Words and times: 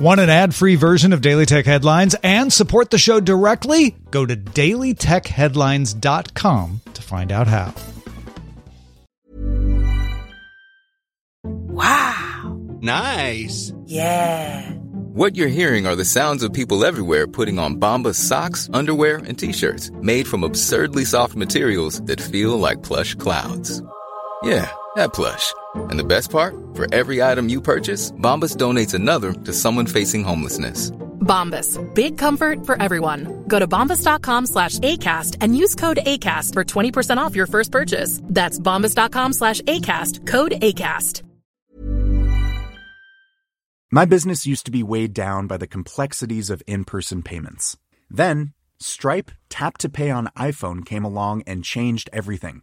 Want 0.00 0.18
an 0.18 0.30
ad 0.30 0.54
free 0.54 0.76
version 0.76 1.12
of 1.12 1.20
Daily 1.20 1.44
Tech 1.44 1.66
Headlines 1.66 2.16
and 2.22 2.50
support 2.50 2.88
the 2.88 2.96
show 2.96 3.20
directly? 3.20 3.94
Go 4.10 4.24
to 4.24 4.34
dailytechheadlines.com 4.34 6.80
to 6.94 7.02
find 7.02 7.30
out 7.30 7.46
how. 7.46 7.74
Wow. 11.44 12.58
Nice. 12.80 13.74
Yeah. 13.84 14.70
What 15.12 15.36
you're 15.36 15.48
hearing 15.48 15.86
are 15.86 15.96
the 15.96 16.06
sounds 16.06 16.42
of 16.42 16.54
people 16.54 16.86
everywhere 16.86 17.26
putting 17.26 17.58
on 17.58 17.76
Bombas 17.76 18.14
socks, 18.14 18.70
underwear, 18.72 19.18
and 19.18 19.38
t-shirts 19.38 19.90
made 20.00 20.26
from 20.26 20.44
absurdly 20.44 21.04
soft 21.04 21.36
materials 21.36 22.00
that 22.04 22.22
feel 22.22 22.58
like 22.58 22.82
plush 22.82 23.16
clouds. 23.16 23.82
Yeah, 24.42 24.72
that 25.00 25.12
plush. 25.12 25.52
And 25.90 25.98
the 25.98 26.04
best 26.04 26.30
part? 26.30 26.54
For 26.74 26.86
every 26.94 27.22
item 27.22 27.48
you 27.48 27.60
purchase, 27.60 28.12
Bombas 28.12 28.56
donates 28.56 28.94
another 28.94 29.32
to 29.32 29.52
someone 29.52 29.86
facing 29.86 30.24
homelessness. 30.24 30.90
Bombas. 31.20 31.78
Big 31.94 32.18
comfort 32.18 32.66
for 32.66 32.80
everyone. 32.82 33.44
Go 33.46 33.58
to 33.58 33.68
bombas.com 33.68 34.46
slash 34.46 34.78
ACAST 34.78 35.36
and 35.40 35.56
use 35.56 35.74
code 35.74 35.98
ACAST 36.04 36.54
for 36.54 36.64
20% 36.64 37.18
off 37.18 37.36
your 37.36 37.46
first 37.46 37.70
purchase. 37.70 38.20
That's 38.24 38.58
bombas.com 38.58 39.32
slash 39.32 39.60
ACAST. 39.62 40.26
Code 40.26 40.52
ACAST. 40.52 41.22
My 43.92 44.04
business 44.04 44.46
used 44.46 44.66
to 44.66 44.70
be 44.70 44.84
weighed 44.84 45.12
down 45.12 45.48
by 45.48 45.56
the 45.56 45.66
complexities 45.66 46.48
of 46.48 46.62
in 46.66 46.84
person 46.84 47.22
payments. 47.24 47.76
Then, 48.08 48.52
Stripe 48.78 49.32
Tap 49.48 49.78
to 49.78 49.88
Pay 49.88 50.10
on 50.10 50.28
iPhone 50.38 50.86
came 50.86 51.04
along 51.04 51.42
and 51.46 51.64
changed 51.64 52.08
everything. 52.12 52.62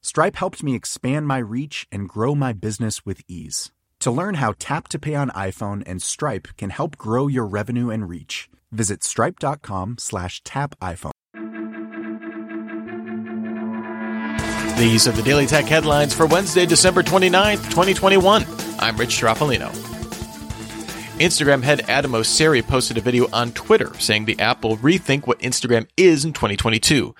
Stripe 0.00 0.36
helped 0.36 0.62
me 0.62 0.74
expand 0.74 1.26
my 1.26 1.38
reach 1.38 1.86
and 1.90 2.08
grow 2.08 2.34
my 2.34 2.52
business 2.52 3.04
with 3.04 3.20
ease. 3.28 3.72
To 4.00 4.10
learn 4.10 4.34
how 4.34 4.54
Tap 4.58 4.88
to 4.88 4.98
Pay 4.98 5.14
on 5.16 5.30
iPhone 5.30 5.82
and 5.86 6.00
Stripe 6.00 6.48
can 6.56 6.70
help 6.70 6.96
grow 6.96 7.26
your 7.26 7.46
revenue 7.46 7.90
and 7.90 8.08
reach, 8.08 8.48
visit 8.70 9.02
stripe.com 9.02 9.96
slash 9.98 10.40
tap 10.44 10.76
iPhone. 10.80 11.10
These 14.78 15.08
are 15.08 15.12
the 15.12 15.22
Daily 15.22 15.46
Tech 15.46 15.64
headlines 15.64 16.14
for 16.14 16.26
Wednesday, 16.26 16.64
December 16.64 17.02
29th, 17.02 17.64
2021. 17.64 18.46
I'm 18.78 18.96
Rich 18.96 19.20
Stroffolino. 19.20 19.70
Instagram 21.18 21.64
head 21.64 21.80
Adam 21.88 22.12
Mosseri 22.12 22.64
posted 22.64 22.96
a 22.96 23.00
video 23.00 23.26
on 23.32 23.50
Twitter 23.50 23.92
saying 23.98 24.26
the 24.26 24.38
app 24.38 24.62
will 24.62 24.76
rethink 24.76 25.26
what 25.26 25.40
Instagram 25.40 25.88
is 25.96 26.24
in 26.24 26.32
2022. 26.32 27.12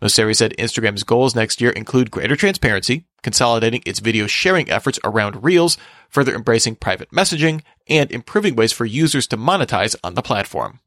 Mosseri 0.00 0.36
said 0.36 0.54
Instagram's 0.58 1.04
goals 1.04 1.34
next 1.34 1.60
year 1.60 1.70
include 1.70 2.10
greater 2.10 2.36
transparency, 2.36 3.06
consolidating 3.22 3.82
its 3.86 4.00
video 4.00 4.26
sharing 4.26 4.70
efforts 4.70 4.98
around 5.04 5.42
Reels, 5.42 5.78
further 6.10 6.34
embracing 6.34 6.76
private 6.76 7.10
messaging, 7.10 7.62
and 7.88 8.10
improving 8.12 8.56
ways 8.56 8.72
for 8.72 8.84
users 8.84 9.26
to 9.28 9.36
monetize 9.36 9.96
on 10.04 10.14
the 10.14 10.22
platform. 10.22 10.80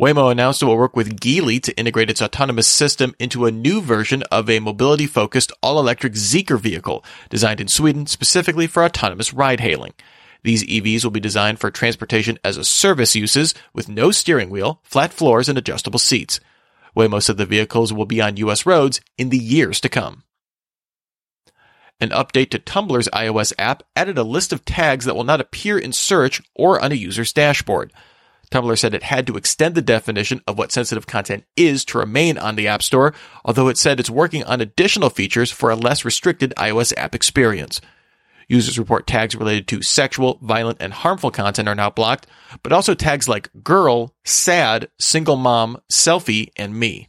Waymo 0.00 0.30
announced 0.30 0.62
it 0.62 0.66
will 0.66 0.76
work 0.76 0.94
with 0.94 1.18
Geely 1.18 1.60
to 1.60 1.76
integrate 1.76 2.08
its 2.08 2.22
autonomous 2.22 2.68
system 2.68 3.16
into 3.18 3.46
a 3.46 3.50
new 3.50 3.80
version 3.80 4.22
of 4.30 4.48
a 4.48 4.60
mobility 4.60 5.08
focused 5.08 5.50
all 5.60 5.80
electric 5.80 6.12
Zeekr 6.12 6.60
vehicle 6.60 7.04
designed 7.28 7.60
in 7.60 7.66
Sweden 7.66 8.06
specifically 8.06 8.68
for 8.68 8.84
autonomous 8.84 9.34
ride 9.34 9.58
hailing. 9.58 9.94
These 10.44 10.64
EVs 10.64 11.02
will 11.02 11.10
be 11.10 11.18
designed 11.18 11.58
for 11.58 11.72
transportation 11.72 12.38
as 12.44 12.56
a 12.56 12.64
service 12.64 13.16
uses 13.16 13.54
with 13.72 13.88
no 13.88 14.12
steering 14.12 14.50
wheel, 14.50 14.80
flat 14.84 15.12
floors, 15.12 15.48
and 15.48 15.58
adjustable 15.58 15.98
seats. 15.98 16.38
Waymo 16.96 17.28
of 17.28 17.36
the 17.36 17.46
vehicles 17.46 17.92
will 17.92 18.06
be 18.06 18.20
on 18.20 18.36
U.S. 18.38 18.66
roads 18.66 19.00
in 19.16 19.30
the 19.30 19.38
years 19.38 19.80
to 19.80 19.88
come. 19.88 20.24
An 22.00 22.10
update 22.10 22.50
to 22.50 22.60
Tumblr's 22.60 23.08
iOS 23.08 23.52
app 23.58 23.82
added 23.96 24.18
a 24.18 24.22
list 24.22 24.52
of 24.52 24.64
tags 24.64 25.04
that 25.04 25.16
will 25.16 25.24
not 25.24 25.40
appear 25.40 25.78
in 25.78 25.92
search 25.92 26.40
or 26.54 26.80
on 26.80 26.92
a 26.92 26.96
user's 26.96 27.32
dashboard. 27.32 27.92
Tumblr 28.52 28.78
said 28.78 28.94
it 28.94 29.02
had 29.02 29.26
to 29.26 29.36
extend 29.36 29.74
the 29.74 29.82
definition 29.82 30.40
of 30.46 30.56
what 30.56 30.72
sensitive 30.72 31.06
content 31.06 31.44
is 31.56 31.84
to 31.86 31.98
remain 31.98 32.38
on 32.38 32.56
the 32.56 32.68
App 32.68 32.82
Store, 32.82 33.12
although 33.44 33.68
it 33.68 33.76
said 33.76 33.98
it's 33.98 34.08
working 34.08 34.44
on 34.44 34.60
additional 34.60 35.10
features 35.10 35.50
for 35.50 35.70
a 35.70 35.76
less 35.76 36.04
restricted 36.04 36.54
iOS 36.56 36.94
app 36.96 37.14
experience. 37.14 37.80
Users 38.48 38.78
report 38.78 39.06
tags 39.06 39.36
related 39.36 39.68
to 39.68 39.82
sexual, 39.82 40.38
violent, 40.40 40.78
and 40.80 40.92
harmful 40.92 41.30
content 41.30 41.68
are 41.68 41.74
now 41.74 41.90
blocked, 41.90 42.26
but 42.62 42.72
also 42.72 42.94
tags 42.94 43.28
like 43.28 43.50
girl, 43.62 44.14
sad, 44.24 44.88
single 44.98 45.36
mom, 45.36 45.82
selfie, 45.92 46.48
and 46.56 46.74
me. 46.74 47.08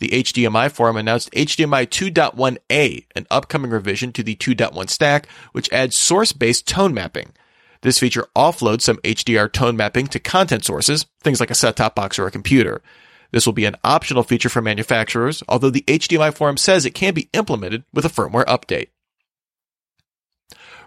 The 0.00 0.08
HDMI 0.08 0.70
forum 0.70 0.96
announced 0.96 1.30
HDMI 1.32 1.86
2.1a, 1.86 3.06
an 3.14 3.26
upcoming 3.30 3.70
revision 3.70 4.12
to 4.12 4.22
the 4.22 4.36
2.1 4.36 4.90
stack, 4.90 5.28
which 5.52 5.72
adds 5.72 5.96
source-based 5.96 6.66
tone 6.68 6.92
mapping. 6.92 7.32
This 7.80 7.98
feature 7.98 8.26
offloads 8.36 8.82
some 8.82 8.98
HDR 8.98 9.50
tone 9.50 9.76
mapping 9.76 10.08
to 10.08 10.18
content 10.18 10.64
sources, 10.64 11.06
things 11.22 11.40
like 11.40 11.50
a 11.50 11.54
set-top 11.54 11.94
box 11.94 12.18
or 12.18 12.26
a 12.26 12.30
computer. 12.30 12.82
This 13.30 13.46
will 13.46 13.52
be 13.52 13.64
an 13.64 13.76
optional 13.82 14.24
feature 14.24 14.48
for 14.48 14.60
manufacturers, 14.60 15.42
although 15.48 15.70
the 15.70 15.82
HDMI 15.82 16.34
forum 16.34 16.56
says 16.56 16.84
it 16.84 16.94
can 16.94 17.14
be 17.14 17.30
implemented 17.32 17.84
with 17.92 18.04
a 18.04 18.08
firmware 18.08 18.44
update. 18.44 18.88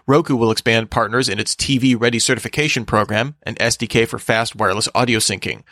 Roku 0.08 0.36
will 0.36 0.50
expand 0.50 0.90
partners 0.90 1.28
in 1.28 1.38
its 1.38 1.54
TV 1.54 1.94
Ready 2.00 2.18
certification 2.18 2.86
program, 2.86 3.36
an 3.42 3.56
SDK 3.56 4.08
for 4.08 4.18
fast 4.18 4.56
wireless 4.56 4.88
audio 4.94 5.18
syncing. 5.18 5.64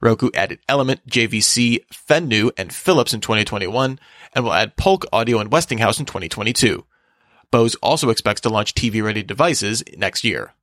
Roku 0.00 0.30
added 0.34 0.58
Element, 0.68 1.06
JVC, 1.06 1.78
Fennu, 1.92 2.50
and 2.58 2.72
Philips 2.72 3.14
in 3.14 3.20
2021, 3.20 4.00
and 4.34 4.44
will 4.44 4.52
add 4.52 4.76
Polk 4.76 5.04
Audio 5.12 5.38
and 5.38 5.52
Westinghouse 5.52 6.00
in 6.00 6.06
2022. 6.06 6.84
Bose 7.52 7.76
also 7.76 8.10
expects 8.10 8.40
to 8.40 8.48
launch 8.48 8.74
TV 8.74 9.00
Ready 9.00 9.22
devices 9.22 9.84
next 9.96 10.24
year. 10.24 10.54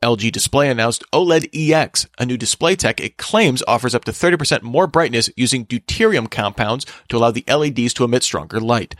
LG 0.00 0.30
Display 0.30 0.70
announced 0.70 1.02
OLED 1.12 1.48
EX, 1.52 2.06
a 2.16 2.24
new 2.24 2.36
display 2.36 2.76
tech 2.76 3.00
it 3.00 3.16
claims 3.16 3.64
offers 3.66 3.92
up 3.92 4.04
to 4.04 4.12
30% 4.12 4.62
more 4.62 4.86
brightness 4.86 5.30
using 5.34 5.66
deuterium 5.66 6.30
compounds 6.30 6.86
to 7.08 7.16
allow 7.16 7.32
the 7.32 7.44
LEDs 7.48 7.92
to 7.94 8.04
emit 8.04 8.22
stronger 8.22 8.60
light. 8.60 8.94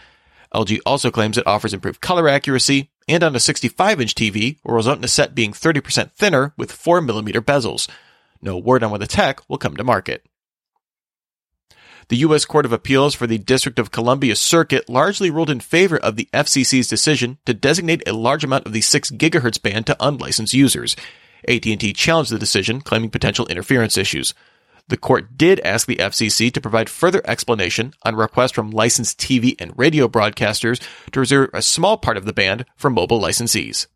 LG 0.54 0.80
also 0.86 1.10
claims 1.10 1.36
it 1.36 1.46
offers 1.46 1.74
improved 1.74 2.00
color 2.00 2.28
accuracy, 2.28 2.90
and 3.08 3.22
on 3.22 3.36
a 3.36 3.40
65 3.40 4.00
inch 4.00 4.14
TV 4.14 4.58
will 4.64 4.74
result 4.74 4.98
in 4.98 5.04
a 5.04 5.08
set 5.08 5.34
being 5.34 5.52
30% 5.52 6.12
thinner 6.12 6.52
with 6.56 6.72
4mm 6.72 7.32
bezels. 7.42 7.88
No 8.40 8.58
word 8.58 8.82
on 8.82 8.90
when 8.90 9.00
the 9.00 9.06
tech 9.06 9.40
will 9.48 9.58
come 9.58 9.76
to 9.76 9.84
market. 9.84 10.24
The 12.08 12.18
U.S. 12.18 12.44
Court 12.44 12.64
of 12.64 12.72
Appeals 12.72 13.16
for 13.16 13.26
the 13.26 13.38
District 13.38 13.80
of 13.80 13.90
Columbia 13.90 14.36
Circuit 14.36 14.88
largely 14.88 15.28
ruled 15.28 15.50
in 15.50 15.58
favor 15.58 15.96
of 15.96 16.14
the 16.14 16.28
FCC's 16.32 16.86
decision 16.86 17.38
to 17.46 17.54
designate 17.54 18.06
a 18.06 18.12
large 18.12 18.44
amount 18.44 18.64
of 18.66 18.72
the 18.72 18.80
6 18.80 19.10
GHz 19.10 19.60
band 19.60 19.88
to 19.88 19.96
unlicensed 19.98 20.54
users. 20.54 20.94
AT&T 21.48 21.92
challenged 21.94 22.30
the 22.30 22.38
decision, 22.38 22.80
claiming 22.80 23.10
potential 23.10 23.46
interference 23.48 23.96
issues. 23.96 24.34
The 24.88 24.96
court 24.96 25.36
did 25.36 25.58
ask 25.60 25.86
the 25.86 25.96
FCC 25.96 26.52
to 26.52 26.60
provide 26.60 26.88
further 26.88 27.20
explanation 27.24 27.92
on 28.04 28.14
requests 28.14 28.52
from 28.52 28.70
licensed 28.70 29.18
TV 29.18 29.56
and 29.58 29.76
radio 29.76 30.06
broadcasters 30.06 30.80
to 31.10 31.20
reserve 31.20 31.50
a 31.52 31.62
small 31.62 31.96
part 31.96 32.16
of 32.16 32.24
the 32.24 32.32
band 32.32 32.66
for 32.76 32.88
mobile 32.88 33.20
licensees. 33.20 33.88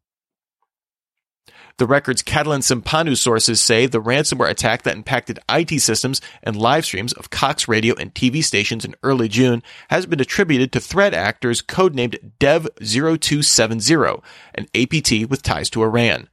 The 1.81 1.87
record's 1.87 2.23
Catalin 2.23 2.61
Cimpanu 2.61 3.17
sources 3.17 3.59
say 3.61 3.87
the 3.87 4.03
ransomware 4.03 4.51
attack 4.51 4.83
that 4.83 4.97
impacted 4.97 5.39
IT 5.49 5.81
systems 5.81 6.21
and 6.43 6.55
live 6.55 6.85
streams 6.85 7.15
of 7.15 7.31
Cox 7.31 7.69
radio 7.69 7.95
and 7.95 8.13
TV 8.13 8.45
stations 8.45 8.85
in 8.85 8.95
early 9.03 9.29
June 9.29 9.63
has 9.89 10.05
been 10.05 10.21
attributed 10.21 10.73
to 10.73 10.81
threat 10.81 11.15
actors 11.15 11.63
codenamed 11.63 12.33
Dev0270, 12.39 14.23
an 14.57 14.67
APT 14.75 15.31
with 15.31 15.43
ties 15.43 15.71
to 15.71 15.83
Iran. 15.83 16.29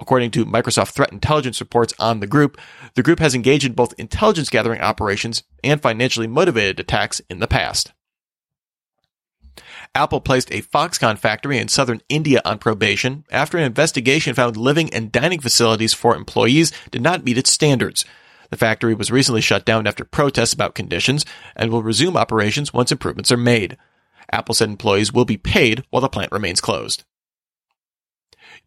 According 0.00 0.30
to 0.32 0.46
Microsoft 0.46 0.92
threat 0.92 1.12
intelligence 1.12 1.60
reports 1.60 1.92
on 1.98 2.20
the 2.20 2.26
group, 2.26 2.58
the 2.94 3.02
group 3.02 3.18
has 3.18 3.34
engaged 3.34 3.64
in 3.64 3.72
both 3.72 3.94
intelligence 3.98 4.48
gathering 4.48 4.80
operations 4.80 5.42
and 5.64 5.82
financially 5.82 6.26
motivated 6.26 6.78
attacks 6.78 7.20
in 7.28 7.40
the 7.40 7.48
past. 7.48 7.92
Apple 9.94 10.20
placed 10.20 10.52
a 10.52 10.62
Foxconn 10.62 11.18
factory 11.18 11.58
in 11.58 11.68
southern 11.68 12.00
India 12.08 12.40
on 12.44 12.58
probation 12.58 13.24
after 13.30 13.58
an 13.58 13.64
investigation 13.64 14.34
found 14.34 14.56
living 14.56 14.92
and 14.92 15.10
dining 15.10 15.40
facilities 15.40 15.94
for 15.94 16.14
employees 16.14 16.72
did 16.90 17.02
not 17.02 17.24
meet 17.24 17.38
its 17.38 17.50
standards. 17.50 18.04
The 18.50 18.56
factory 18.56 18.94
was 18.94 19.10
recently 19.10 19.40
shut 19.40 19.64
down 19.64 19.86
after 19.86 20.04
protests 20.04 20.52
about 20.52 20.74
conditions 20.74 21.24
and 21.56 21.70
will 21.70 21.82
resume 21.82 22.16
operations 22.16 22.72
once 22.72 22.92
improvements 22.92 23.32
are 23.32 23.36
made. 23.36 23.76
Apple 24.30 24.54
said 24.54 24.68
employees 24.68 25.12
will 25.12 25.24
be 25.24 25.36
paid 25.36 25.84
while 25.90 26.02
the 26.02 26.08
plant 26.08 26.32
remains 26.32 26.60
closed. 26.60 27.04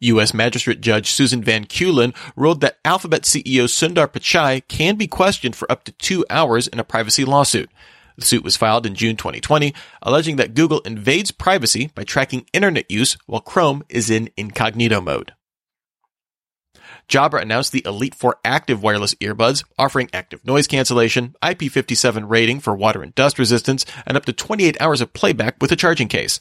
U.S. 0.02 0.34
Magistrate 0.34 0.80
Judge 0.80 1.10
Susan 1.10 1.42
Van 1.42 1.64
Keulen 1.64 2.14
ruled 2.36 2.60
that 2.60 2.78
Alphabet 2.84 3.22
CEO 3.22 3.64
Sundar 3.64 4.08
Pichai 4.08 4.66
can 4.68 4.96
be 4.96 5.06
questioned 5.06 5.56
for 5.56 5.70
up 5.70 5.84
to 5.84 5.92
two 5.92 6.24
hours 6.30 6.68
in 6.68 6.78
a 6.78 6.84
privacy 6.84 7.24
lawsuit. 7.24 7.70
The 8.16 8.24
suit 8.24 8.44
was 8.44 8.56
filed 8.56 8.86
in 8.86 8.94
June 8.94 9.16
2020, 9.16 9.74
alleging 10.02 10.36
that 10.36 10.54
Google 10.54 10.80
invades 10.80 11.30
privacy 11.30 11.90
by 11.94 12.04
tracking 12.04 12.46
internet 12.52 12.90
use 12.90 13.16
while 13.26 13.40
Chrome 13.40 13.84
is 13.88 14.10
in 14.10 14.30
incognito 14.36 15.00
mode. 15.00 15.32
Jabra 17.08 17.42
announced 17.42 17.72
the 17.72 17.82
Elite 17.84 18.14
4 18.14 18.38
active 18.44 18.82
wireless 18.82 19.14
earbuds, 19.16 19.64
offering 19.78 20.08
active 20.12 20.44
noise 20.46 20.66
cancellation, 20.66 21.34
IP57 21.42 22.28
rating 22.28 22.60
for 22.60 22.74
water 22.74 23.02
and 23.02 23.14
dust 23.14 23.38
resistance, 23.38 23.84
and 24.06 24.16
up 24.16 24.24
to 24.24 24.32
28 24.32 24.80
hours 24.80 25.00
of 25.00 25.12
playback 25.12 25.56
with 25.60 25.72
a 25.72 25.76
charging 25.76 26.08
case. 26.08 26.40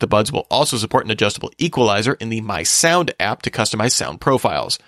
The 0.00 0.06
buds 0.06 0.32
will 0.32 0.46
also 0.50 0.78
support 0.78 1.04
an 1.04 1.10
adjustable 1.10 1.52
equalizer 1.58 2.14
in 2.14 2.30
the 2.30 2.40
My 2.40 2.62
Sound 2.62 3.12
app 3.20 3.42
to 3.42 3.50
customize 3.50 3.92
sound 3.92 4.20
profiles. 4.20 4.78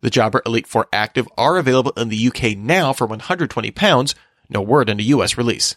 The 0.00 0.10
Jabra 0.10 0.40
Elite 0.44 0.66
4 0.66 0.88
Active 0.92 1.28
are 1.38 1.56
available 1.56 1.92
in 1.96 2.08
the 2.08 2.26
UK 2.28 2.56
now 2.56 2.92
for 2.92 3.06
120 3.06 3.70
pounds, 3.70 4.14
no 4.48 4.60
word 4.60 4.90
on 4.90 5.00
a 5.00 5.04
US 5.04 5.38
release. 5.38 5.76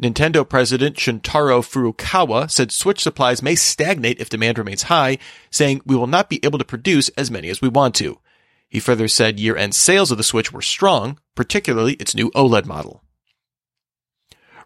Nintendo 0.00 0.48
president 0.48 0.96
Shuntaro 0.96 1.60
Furukawa 1.62 2.50
said 2.50 2.72
Switch 2.72 3.00
supplies 3.00 3.42
may 3.42 3.54
stagnate 3.54 4.20
if 4.20 4.30
demand 4.30 4.58
remains 4.58 4.84
high, 4.84 5.18
saying 5.50 5.82
we 5.84 5.96
will 5.96 6.06
not 6.06 6.30
be 6.30 6.40
able 6.44 6.58
to 6.58 6.64
produce 6.64 7.08
as 7.10 7.30
many 7.30 7.48
as 7.50 7.60
we 7.60 7.68
want 7.68 7.94
to. 7.96 8.18
He 8.68 8.80
further 8.80 9.06
said 9.08 9.38
year-end 9.38 9.74
sales 9.74 10.10
of 10.10 10.18
the 10.18 10.24
Switch 10.24 10.52
were 10.52 10.62
strong, 10.62 11.18
particularly 11.34 11.94
its 11.94 12.14
new 12.14 12.30
OLED 12.30 12.64
model. 12.64 13.01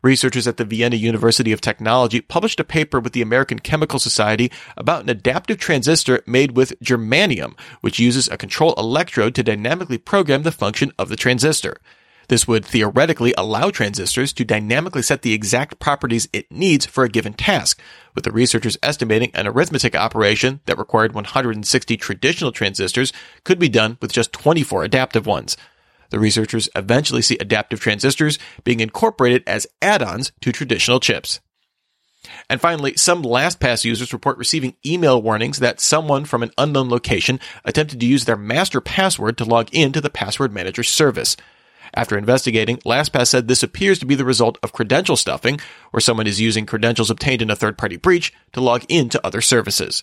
Researchers 0.02 0.46
at 0.46 0.56
the 0.56 0.64
Vienna 0.64 0.96
University 0.96 1.52
of 1.52 1.60
Technology 1.60 2.20
published 2.20 2.60
a 2.60 2.64
paper 2.64 3.00
with 3.00 3.12
the 3.12 3.22
American 3.22 3.58
Chemical 3.58 3.98
Society 3.98 4.50
about 4.76 5.02
an 5.02 5.08
adaptive 5.08 5.58
transistor 5.58 6.22
made 6.26 6.56
with 6.56 6.78
germanium, 6.80 7.58
which 7.80 7.98
uses 7.98 8.28
a 8.28 8.36
control 8.36 8.74
electrode 8.76 9.34
to 9.34 9.42
dynamically 9.42 9.98
program 9.98 10.42
the 10.42 10.52
function 10.52 10.92
of 10.98 11.08
the 11.08 11.16
transistor. 11.16 11.78
This 12.28 12.48
would 12.48 12.64
theoretically 12.64 13.32
allow 13.38 13.70
transistors 13.70 14.32
to 14.32 14.44
dynamically 14.44 15.02
set 15.02 15.22
the 15.22 15.32
exact 15.32 15.78
properties 15.78 16.28
it 16.32 16.50
needs 16.50 16.84
for 16.84 17.04
a 17.04 17.08
given 17.08 17.34
task, 17.34 17.80
with 18.14 18.24
the 18.24 18.32
researchers 18.32 18.76
estimating 18.82 19.30
an 19.32 19.46
arithmetic 19.46 19.94
operation 19.94 20.60
that 20.66 20.78
required 20.78 21.14
160 21.14 21.96
traditional 21.96 22.50
transistors 22.50 23.12
could 23.44 23.60
be 23.60 23.68
done 23.68 23.96
with 24.00 24.12
just 24.12 24.32
24 24.32 24.82
adaptive 24.82 25.26
ones. 25.26 25.56
The 26.10 26.18
researchers 26.18 26.68
eventually 26.74 27.22
see 27.22 27.36
adaptive 27.38 27.80
transistors 27.80 28.38
being 28.64 28.80
incorporated 28.80 29.42
as 29.46 29.66
add-ons 29.82 30.32
to 30.40 30.52
traditional 30.52 31.00
chips. 31.00 31.40
And 32.48 32.60
finally, 32.60 32.94
some 32.96 33.22
LastPass 33.22 33.84
users 33.84 34.12
report 34.12 34.38
receiving 34.38 34.76
email 34.84 35.20
warnings 35.20 35.58
that 35.58 35.80
someone 35.80 36.24
from 36.24 36.42
an 36.42 36.50
unknown 36.58 36.88
location 36.88 37.40
attempted 37.64 38.00
to 38.00 38.06
use 38.06 38.24
their 38.24 38.36
master 38.36 38.80
password 38.80 39.38
to 39.38 39.44
log 39.44 39.72
into 39.72 40.00
the 40.00 40.10
password 40.10 40.52
manager 40.52 40.82
service. 40.82 41.36
After 41.94 42.18
investigating, 42.18 42.78
LastPass 42.78 43.28
said 43.28 43.48
this 43.48 43.62
appears 43.62 43.98
to 44.00 44.06
be 44.06 44.16
the 44.16 44.24
result 44.24 44.58
of 44.62 44.72
credential 44.72 45.16
stuffing, 45.16 45.60
where 45.92 46.00
someone 46.00 46.26
is 46.26 46.40
using 46.40 46.66
credentials 46.66 47.10
obtained 47.10 47.42
in 47.42 47.50
a 47.50 47.56
third 47.56 47.78
party 47.78 47.96
breach 47.96 48.32
to 48.52 48.60
log 48.60 48.84
into 48.88 49.24
other 49.24 49.40
services. 49.40 50.02